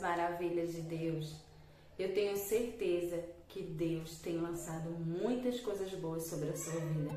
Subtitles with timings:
[0.00, 1.34] maravilhas de Deus.
[1.98, 7.10] Eu tenho certeza que Deus tem lançado muitas coisas boas sobre a sua vida.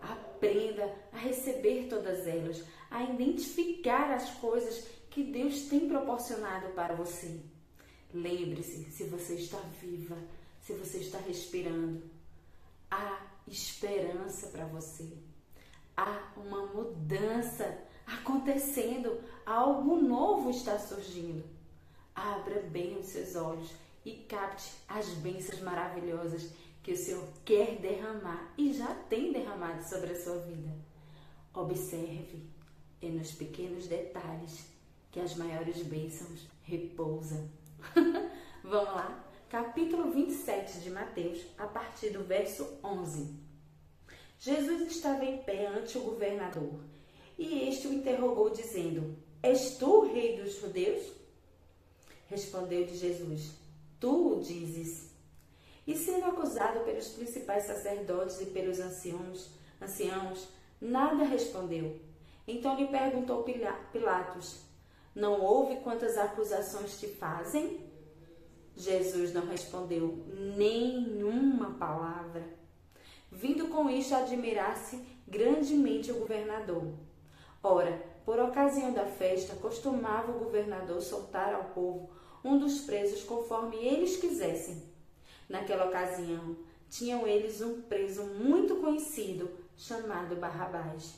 [0.00, 7.40] Aprenda a receber todas elas, a identificar as coisas que Deus tem proporcionado para você.
[8.12, 10.16] Lembre-se, se você está viva,
[10.60, 12.02] se você está respirando,
[12.90, 15.12] há esperança para você.
[15.96, 21.44] Há uma mudança acontecendo, algo novo está surgindo.
[22.14, 23.70] Abra bem os seus olhos
[24.04, 26.50] e capte as bênçãos maravilhosas
[26.82, 30.74] que o Senhor quer derramar e já tem derramado sobre a sua vida.
[31.54, 32.42] Observe,
[33.00, 34.66] é nos pequenos detalhes
[35.10, 37.48] que as maiores bênçãos repousam.
[38.64, 39.24] Vamos lá?
[39.48, 43.38] Capítulo 27 de Mateus, a partir do verso 11.
[44.38, 46.80] Jesus estava em pé ante o governador
[47.38, 51.21] e este o interrogou, dizendo: És tu o rei dos judeus?
[52.32, 53.52] Respondeu-lhe Jesus:
[54.00, 55.12] Tu o dizes.
[55.86, 60.48] E sendo acusado pelos principais sacerdotes e pelos anciãos, anciãos,
[60.80, 62.00] nada respondeu.
[62.48, 63.44] Então lhe perguntou
[63.92, 64.62] Pilatos:
[65.14, 67.80] Não ouve quantas acusações te fazem?
[68.74, 70.24] Jesus não respondeu
[70.56, 72.42] nenhuma palavra.
[73.30, 76.94] Vindo com isto admirar-se grandemente o governador.
[77.62, 83.76] Ora, por ocasião da festa, costumava o governador soltar ao povo um dos presos conforme
[83.76, 84.82] eles quisessem.
[85.48, 86.56] Naquela ocasião,
[86.90, 91.14] tinham eles um preso muito conhecido, chamado Barrabás.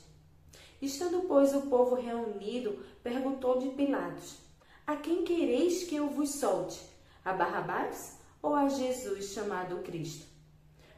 [0.81, 4.37] Estando, pois, o povo reunido, perguntou de Pilatos:
[4.85, 6.79] A quem quereis que eu vos solte?
[7.23, 10.27] A Barrabás ou a Jesus chamado Cristo?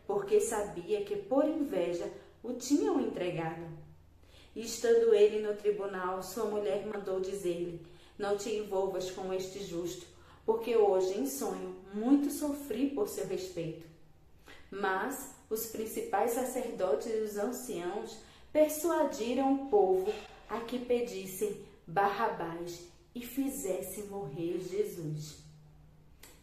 [0.05, 2.11] Porque sabia que por inveja
[2.43, 3.65] o tinham entregado.
[4.55, 7.85] E estando ele no tribunal, sua mulher mandou dizer-lhe:
[8.17, 10.05] Não te envolvas com este justo,
[10.47, 13.85] porque hoje em sonho muito sofri por seu respeito.
[14.71, 18.17] Mas os principais sacerdotes e os anciãos
[18.53, 20.11] persuadiram o povo
[20.49, 22.79] a que pedissem Barrabás
[23.13, 25.35] e fizessem morrer Jesus.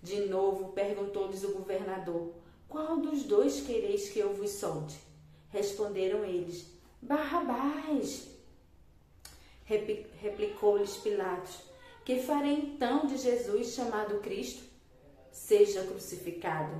[0.02, 2.34] De novo perguntou-lhes o governador:
[2.68, 4.98] Qual dos dois quereis que eu vos solte?
[5.48, 6.66] Responderam eles:
[7.00, 8.28] Barrabás.
[9.64, 11.73] Replicou-lhes Pilatos:
[12.04, 14.62] Que farei então de Jesus chamado Cristo?
[15.32, 16.74] Seja crucificado.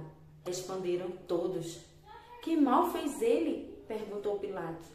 [0.44, 1.80] Responderam todos.
[2.42, 3.74] Que mal fez ele?
[3.88, 4.86] perguntou Pilatos.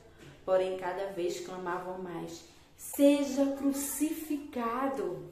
[0.46, 2.44] Porém, cada vez clamavam mais:
[2.78, 5.32] Seja crucificado.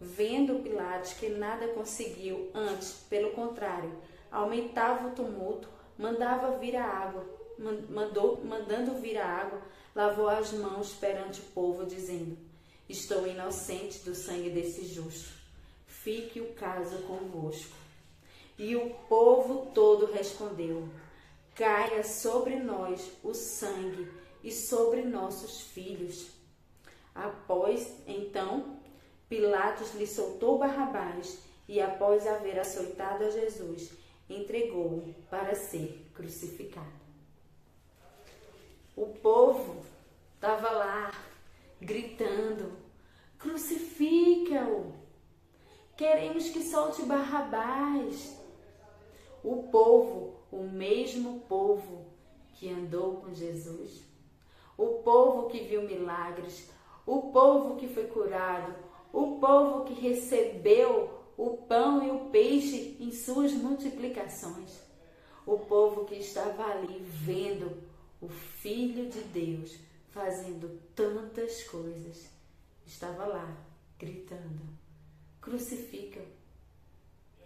[0.00, 3.92] Vendo Pilatos que nada conseguiu, antes, pelo contrário,
[4.30, 7.36] aumentava o tumulto, mandava vir a água
[7.88, 9.60] mandou, mandando vir a água,
[9.94, 12.36] lavou as mãos perante o povo, dizendo:
[12.88, 15.30] Estou inocente do sangue desse justo.
[15.86, 17.76] Fique o caso convosco.
[18.58, 20.88] E o povo todo respondeu:
[21.54, 24.08] Caia sobre nós o sangue
[24.42, 26.28] e sobre nossos filhos.
[27.14, 28.78] Após, então,
[29.28, 33.90] Pilatos lhe soltou Barrabás e, após haver açoitado a Jesus,
[34.28, 36.86] entregou-o para ser crucificado.
[38.94, 39.84] O povo
[40.34, 41.12] estava lá
[41.80, 42.72] gritando:
[43.38, 44.92] crucifica-o!
[45.96, 48.36] Queremos que solte Barrabás.
[49.42, 52.06] O povo, o mesmo povo
[52.54, 54.02] que andou com Jesus,
[54.76, 56.68] o povo que viu milagres,
[57.06, 58.74] o povo que foi curado,
[59.12, 64.80] o povo que recebeu o pão e o peixe em suas multiplicações,
[65.46, 67.76] o povo que estava ali vendo
[68.20, 69.78] o Filho de Deus,
[70.16, 72.30] fazendo tantas coisas,
[72.86, 73.54] estava lá
[73.98, 74.62] gritando:
[75.42, 76.22] crucifica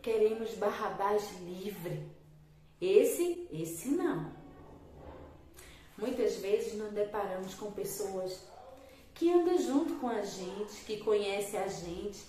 [0.00, 2.06] Queremos Barrabás livre.
[2.80, 4.32] Esse, esse não.
[5.98, 8.40] Muitas vezes nos deparamos com pessoas
[9.12, 12.24] que andam junto com a gente, que conhece a gente,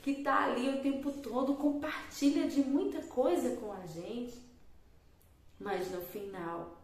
[0.00, 4.38] que está ali o tempo todo, compartilha de muita coisa com a gente,
[5.58, 6.78] mas no final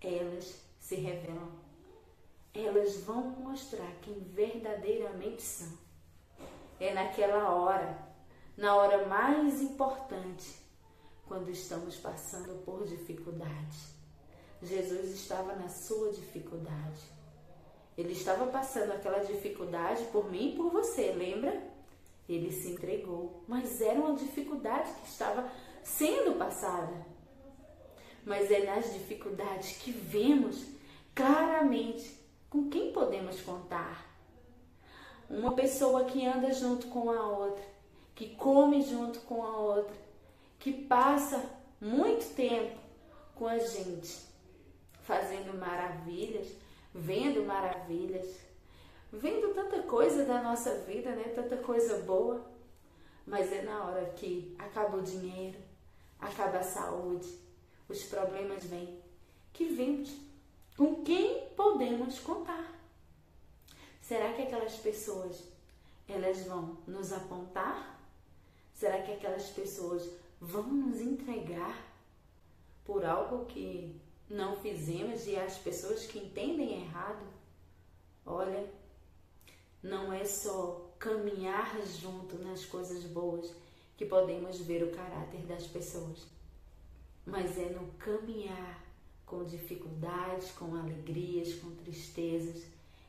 [0.00, 1.69] elas se revelam.
[2.54, 5.72] Elas vão mostrar quem verdadeiramente são.
[6.78, 7.96] É naquela hora,
[8.56, 10.56] na hora mais importante,
[11.26, 13.78] quando estamos passando por dificuldade.
[14.62, 17.00] Jesus estava na sua dificuldade.
[17.96, 21.62] Ele estava passando aquela dificuldade por mim e por você, lembra?
[22.28, 25.50] Ele se entregou, mas era uma dificuldade que estava
[25.82, 27.10] sendo passada
[28.24, 30.64] mas é nas dificuldades que vemos
[31.14, 32.19] claramente
[32.50, 34.10] com quem podemos contar.
[35.30, 37.64] uma pessoa que anda junto com a outra,
[38.16, 39.94] que come junto com a outra,
[40.58, 41.40] que passa
[41.80, 42.76] muito tempo
[43.36, 44.18] com a gente,
[45.02, 46.48] fazendo maravilhas,
[46.92, 48.26] vendo maravilhas,
[49.12, 51.32] vendo tanta coisa da nossa vida, né?
[51.34, 52.44] Tanta coisa boa.
[53.24, 55.58] Mas é na hora que acaba o dinheiro,
[56.18, 57.28] acaba a saúde,
[57.88, 58.98] os problemas vêm,
[59.52, 60.10] que vemos
[60.80, 62.72] com quem podemos contar.
[64.00, 65.44] Será que aquelas pessoas
[66.08, 68.00] elas vão nos apontar?
[68.72, 70.10] Será que aquelas pessoas
[70.40, 71.86] vão nos entregar
[72.82, 73.94] por algo que
[74.26, 77.26] não fizemos e as pessoas que entendem errado?
[78.24, 78.66] Olha,
[79.82, 83.54] não é só caminhar junto nas coisas boas
[83.98, 86.26] que podemos ver o caráter das pessoas,
[87.26, 88.89] mas é no caminhar
[89.30, 92.64] com dificuldades, com alegrias, com tristezas,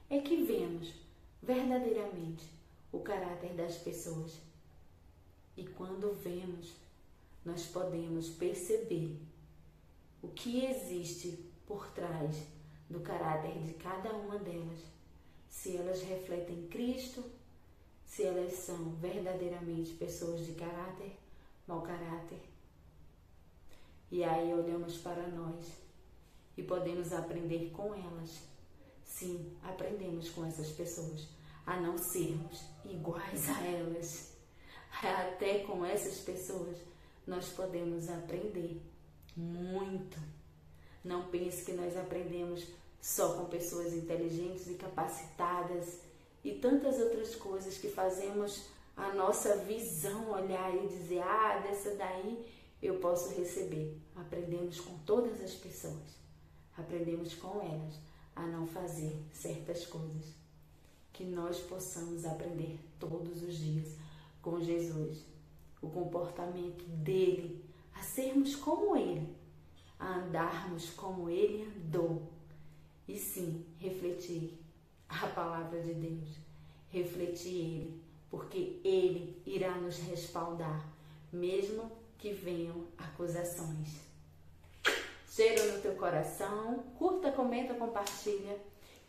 [0.07, 0.94] é que vemos
[1.41, 2.45] verdadeiramente
[2.91, 4.39] o caráter das pessoas.
[5.57, 6.73] E quando vemos,
[7.44, 9.18] nós podemos perceber
[10.21, 12.38] o que existe por trás
[12.88, 14.79] do caráter de cada uma delas,
[15.50, 17.23] se elas refletem Cristo,
[18.06, 21.18] se elas são verdadeiramente pessoas de caráter,
[21.68, 22.39] mau caráter.
[24.12, 25.81] E aí olhamos para nós
[26.57, 28.42] e podemos aprender com elas.
[29.03, 31.27] Sim, aprendemos com essas pessoas
[31.65, 34.31] a não sermos iguais a elas.
[35.01, 36.77] Até com essas pessoas
[37.25, 38.81] nós podemos aprender
[39.36, 40.18] muito.
[41.03, 42.68] Não pense que nós aprendemos
[43.01, 46.00] só com pessoas inteligentes e capacitadas
[46.44, 52.45] e tantas outras coisas que fazemos a nossa visão olhar e dizer: ah, dessa daí
[52.81, 53.97] eu posso receber.
[54.15, 56.20] Aprendemos com todas as pessoas,
[56.77, 58.00] aprendemos com elas
[58.35, 60.35] a não fazer certas coisas.
[61.12, 63.95] Que nós possamos aprender todos os dias
[64.41, 65.25] com Jesus,
[65.81, 67.63] o comportamento dele
[67.94, 69.35] a sermos como Ele,
[70.00, 72.31] a andarmos como Ele andou
[73.07, 74.57] e sim refletir
[75.07, 76.29] a palavra de Deus,
[76.89, 80.89] refletir Ele, porque Ele irá nos respaldar,
[81.31, 84.11] mesmo que venham acusações.
[85.33, 88.60] Cheiro no teu coração, curta, comenta, compartilha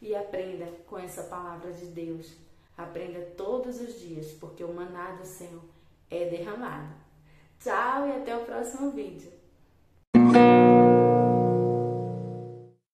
[0.01, 2.33] e aprenda com essa palavra de Deus.
[2.77, 5.59] Aprenda todos os dias, porque o maná do céu
[6.09, 6.95] é derramado.
[7.59, 9.33] Tchau e até o próximo vídeo.